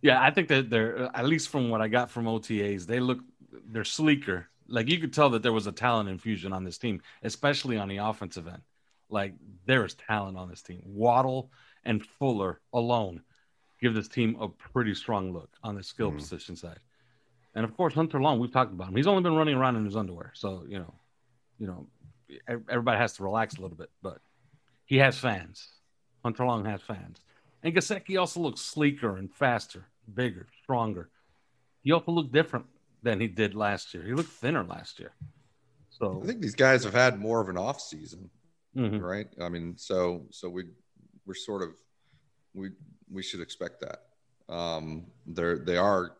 [0.01, 3.19] Yeah, I think that they're at least from what I got from OTAs, they look
[3.69, 4.47] they're sleeker.
[4.69, 7.89] Like you could tell that there was a talent infusion on this team, especially on
[7.89, 8.62] the offensive end.
[9.10, 9.34] Like
[9.65, 10.84] there is talent on this team.
[10.86, 11.51] Waddle
[11.84, 13.23] and Fuller alone
[13.82, 16.17] give this team a pretty strong look on the skill mm.
[16.17, 16.80] position side.
[17.56, 18.95] And of course, Hunter Long, we've talked about him.
[18.95, 20.93] He's only been running around in his underwear, so you know,
[21.60, 21.88] you know,
[22.47, 24.19] everybody has to relax a little bit, but
[24.85, 25.67] he has fans.
[26.23, 27.19] Hunter Long has fans.
[27.63, 31.09] And Gesicki also looks sleeker and faster, bigger, stronger.
[31.81, 32.65] He also looked different
[33.03, 34.03] than he did last year.
[34.03, 35.13] He looked thinner last year.
[35.89, 38.29] So I think these guys have had more of an off season,
[38.75, 38.99] mm-hmm.
[38.99, 39.27] right?
[39.41, 40.65] I mean, so so we
[41.25, 41.69] we're sort of
[42.53, 42.71] we
[43.09, 44.53] we should expect that.
[44.53, 46.17] Um, they're they are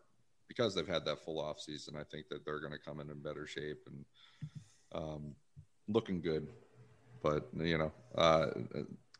[0.48, 1.94] because they've had that full off season.
[1.96, 4.04] I think that they're going to come in in better shape and
[4.94, 5.34] um,
[5.88, 6.48] looking good.
[7.22, 8.46] But you know, uh,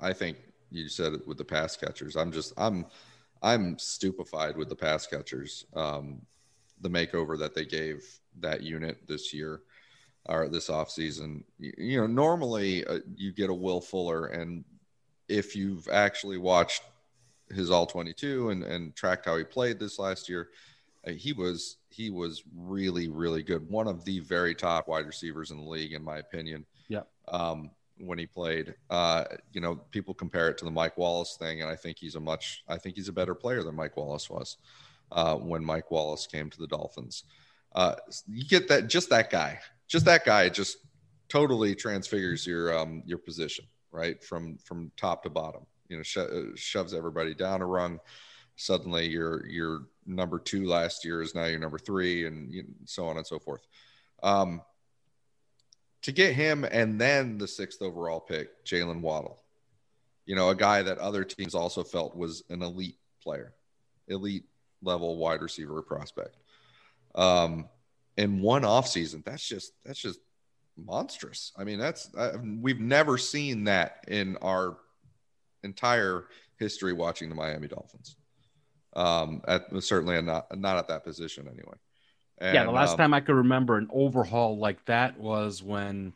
[0.00, 0.38] I think
[0.70, 2.16] you said it with the pass catchers.
[2.16, 2.87] I'm just I'm
[3.42, 5.66] I'm stupefied with the pass catchers.
[5.74, 6.22] Um,
[6.81, 8.05] the makeover that they gave
[8.40, 9.62] that unit this year
[10.29, 11.42] or this offseason.
[11.59, 14.64] You, you know, normally uh, you get a Will Fuller, and
[15.29, 16.83] if you've actually watched
[17.50, 20.48] his all 22 and, and tracked how he played this last year,
[21.14, 23.69] he was he was really really good.
[23.69, 26.64] One of the very top wide receivers in the league, in my opinion.
[26.88, 27.03] Yeah.
[27.29, 31.62] Um, when he played, uh, you know, people compare it to the Mike Wallace thing,
[31.62, 34.29] and I think he's a much I think he's a better player than Mike Wallace
[34.29, 34.59] was
[35.12, 37.25] uh, when Mike Wallace came to the Dolphins.
[37.75, 37.95] Uh,
[38.29, 40.79] you get that just that guy, just that guy, just
[41.29, 45.66] totally transfigures your um, your position right from from top to bottom.
[45.89, 48.01] You know, sho- shoves everybody down a rung
[48.57, 52.52] suddenly your your number two last year is now your number three, and
[52.86, 53.66] so on and so forth.
[54.22, 54.62] Um,
[56.02, 59.42] to get him and then the sixth overall pick, Jaylen Waddle,
[60.24, 63.52] you know, a guy that other teams also felt was an elite player,
[64.09, 64.44] elite
[64.82, 66.36] level wide receiver prospect.
[67.14, 67.68] Um,
[68.16, 70.20] in one offseason, that's just that's just
[70.76, 71.52] monstrous.
[71.57, 72.11] I mean, that's
[72.61, 74.78] we've never seen that in our
[75.62, 76.26] entire
[76.59, 78.16] history watching the Miami Dolphins
[78.97, 81.76] um, at certainly not not at that position anyway.
[82.38, 86.12] And, yeah, the last um, time I could remember an overhaul like that was when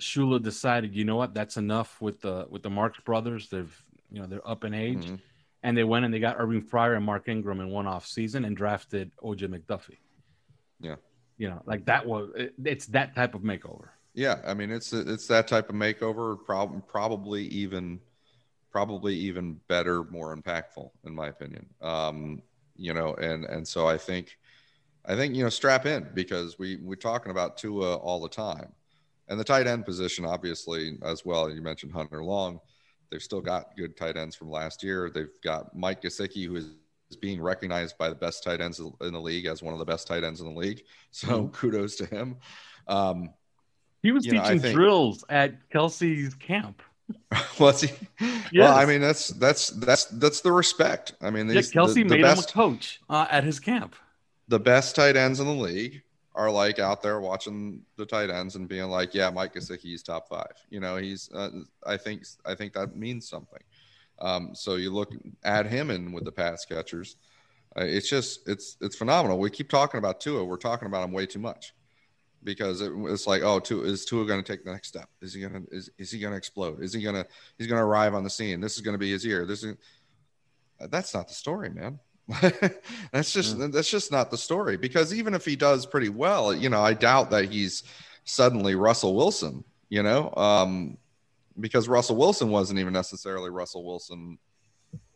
[0.00, 3.48] Shula decided, you know what, that's enough with the with the Marks brothers.
[3.48, 5.20] They've you know they're up in age, Mhm.
[5.62, 8.44] and they went and they got Irving Fryar and Mark Ingram in one off season
[8.44, 9.98] and drafted OJ McDuffie.
[10.80, 10.96] Yeah.
[11.38, 13.88] You know, like that was it, it's that type of makeover.
[14.14, 16.42] Yeah, I mean it's it's that type of makeover.
[16.44, 18.00] Prob- probably even
[18.72, 21.66] probably even better, more impactful, in my opinion.
[21.80, 22.42] Um,
[22.76, 24.38] you know, and and so I think
[25.04, 28.72] I think you know strap in because we we're talking about Tua all the time,
[29.28, 31.50] and the tight end position obviously as well.
[31.50, 32.58] You mentioned Hunter Long.
[33.10, 35.10] They've still got good tight ends from last year.
[35.14, 36.70] They've got Mike Gesicki, who is
[37.20, 40.06] being recognized by the best tight ends in the league as one of the best
[40.06, 40.82] tight ends in the league.
[41.10, 42.38] So kudos to him.
[42.88, 43.34] Um,
[44.02, 46.82] He was You know, teaching think- drills at Kelce's camp.
[47.58, 47.90] Was he?
[48.54, 51.14] Well, I mean, that's that's that's that's the respect.
[51.20, 53.96] I mean, Yeah, Kelce the, the made best him a coach uh, at his camp.
[54.48, 56.02] the best tight ends in the league
[56.34, 60.28] are like out there watching the tight ends and being like, yeah, Mike Gesicki's top
[60.28, 60.52] five.
[60.70, 61.30] You know, he's.
[61.32, 61.50] Uh,
[61.86, 63.62] I think I think that means something.
[64.18, 65.12] Um, so you look
[65.44, 67.16] add him in with the pass catchers.
[67.76, 69.38] Uh, it's just it's it's phenomenal.
[69.38, 70.44] We keep talking about Tua.
[70.44, 71.74] We're talking about him way too much
[72.44, 75.08] because it, it's like, oh, Tua, is Tua going to take the next step?
[75.20, 76.82] Is he going to is, is he going to explode?
[76.82, 77.26] Is he going to
[77.58, 78.60] he's going to arrive on the scene?
[78.60, 79.46] This is going to be his year.
[79.46, 79.76] This is
[80.90, 81.98] that's not the story, man.
[83.12, 86.68] that's just that's just not the story because even if he does pretty well, you
[86.68, 87.82] know, I doubt that he's
[88.24, 90.96] suddenly Russell Wilson, you know, um,
[91.58, 94.38] because Russell Wilson wasn't even necessarily Russell Wilson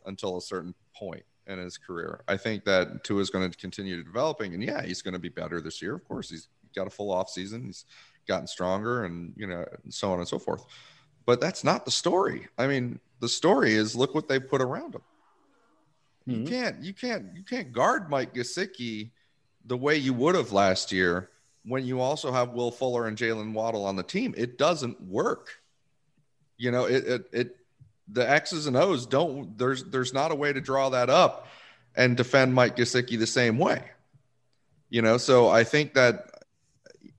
[0.05, 2.21] until a certain point in his career.
[2.27, 5.29] I think that Tua is going to continue developing, and yeah, he's going to be
[5.29, 5.95] better this year.
[5.95, 7.65] Of course, he's got a full off season.
[7.65, 7.85] He's
[8.27, 10.65] gotten stronger, and you know, and so on and so forth.
[11.25, 12.47] But that's not the story.
[12.57, 15.01] I mean, the story is look what they put around him.
[16.25, 16.47] You Mhm.
[16.47, 19.11] can't, you can't, you can't guard Mike Gesicki
[19.65, 21.29] the way you would have last year
[21.63, 24.33] when you also have Will Fuller and Jaylen Waddle on the team.
[24.37, 25.49] It doesn't work.
[26.57, 27.57] You know, it, it, it,
[28.09, 29.57] the X's and O's don't.
[29.57, 31.47] There's, there's not a way to draw that up
[31.95, 33.83] and defend Mike Gesicki the same way.
[34.89, 36.36] You know, so I think that,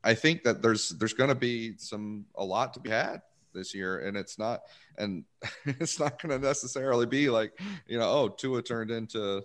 [0.05, 3.23] I think that there's, there's going to be some a lot to be had
[3.55, 4.63] this year, and it's not,
[4.97, 5.25] and
[5.65, 9.43] it's not going to necessarily be like, you know, oh, Tua turned into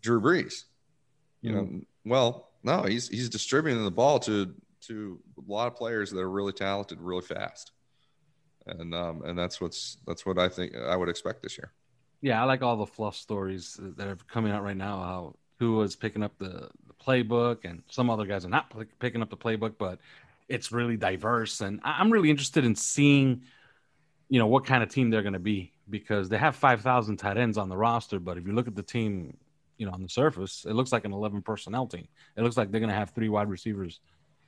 [0.00, 0.64] Drew Brees.
[1.42, 6.10] You know, well, no, he's he's distributing the ball to to a lot of players
[6.10, 7.72] that are really talented, really fast,
[8.66, 11.72] and um, and that's what's that's what I think I would expect this year.
[12.20, 14.98] Yeah, I like all the fluff stories that are coming out right now.
[14.98, 19.20] How Tua's picking up the, the playbook, and some other guys are not pick- picking
[19.20, 19.98] up the playbook, but
[20.48, 21.60] it's really diverse.
[21.60, 23.42] And I- I'm really interested in seeing,
[24.30, 27.36] you know, what kind of team they're going to be because they have 5,000 tight
[27.36, 28.18] ends on the roster.
[28.18, 29.36] But if you look at the team,
[29.76, 32.08] you know, on the surface, it looks like an 11 personnel team.
[32.36, 34.00] It looks like they're going to have three wide receivers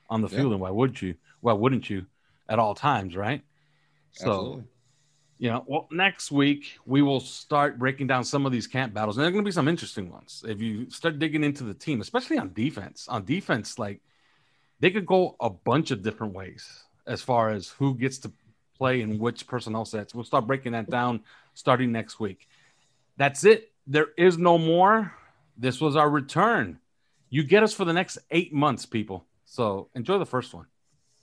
[0.09, 0.37] on the Yeah.
[0.37, 0.53] field.
[0.53, 1.13] And why would you?
[1.41, 2.07] Why wouldn't you
[2.49, 3.43] at all times, right?
[4.13, 4.63] So, Absolutely.
[5.37, 9.17] You know, well, next week we will start breaking down some of these camp battles,
[9.17, 10.43] and there are going to be some interesting ones.
[10.47, 14.01] If you start digging into the team, especially on defense, on defense, like
[14.79, 18.31] they could go a bunch of different ways as far as who gets to
[18.77, 20.15] play in which personnel sets.
[20.15, 21.21] We'll start breaking that down
[21.53, 22.47] starting next week.
[23.17, 23.71] That's it.
[23.87, 25.13] There is no more.
[25.57, 26.79] This was our return.
[27.29, 29.25] You get us for the next eight months, people.
[29.45, 30.65] So enjoy the first one.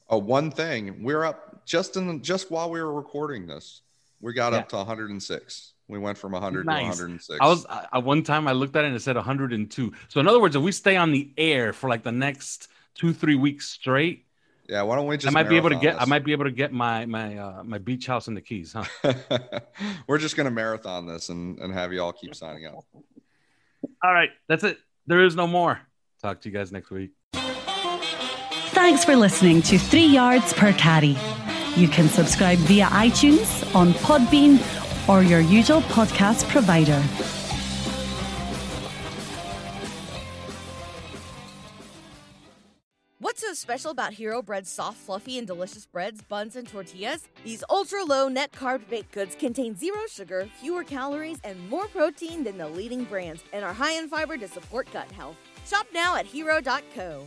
[0.09, 3.83] Oh, one thing we're up just in just while we were recording this,
[4.21, 5.73] we got up to 106.
[5.89, 6.83] We went from 100 Nice.
[6.99, 7.39] to 106.
[7.41, 9.93] I was I, I- one time I looked at it and it said 102.
[10.09, 13.12] So in other words, if we stay on the air for like the next two
[13.12, 14.27] three weeks straight,
[14.68, 14.83] yeah.
[14.83, 15.27] Why don't we just?
[15.27, 17.37] I might be able to marathon get I might be able to get my my
[17.37, 18.85] uh, my beach house in the Keys, huh?
[20.07, 22.85] we're just gonna marathon this and and have you all keep signing up.
[24.05, 24.79] All right, that's it.
[25.09, 25.81] There is no more.
[26.23, 27.11] Talk to you guys next week.
[28.73, 31.16] Thanks for listening to Three Yards Per Carry.
[31.77, 34.59] You can subscribe via iTunes, on Podbean,
[35.09, 37.01] or your usual podcast provider.
[43.18, 47.29] What's so special about Hero Bread's soft, fluffy, and delicious breads, buns, and tortillas?
[47.45, 52.43] These ultra low net carb baked goods contain zero sugar, fewer calories, and more protein
[52.43, 55.37] than the leading brands, and are high in fiber to support gut health.
[55.66, 57.27] Shop now at hero.co.